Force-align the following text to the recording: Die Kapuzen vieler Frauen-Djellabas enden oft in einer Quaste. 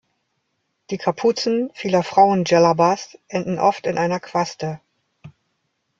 Die 0.89 0.97
Kapuzen 0.97 1.69
vieler 1.75 2.01
Frauen-Djellabas 2.01 3.19
enden 3.27 3.59
oft 3.59 3.85
in 3.85 3.99
einer 3.99 4.19
Quaste. 4.19 4.79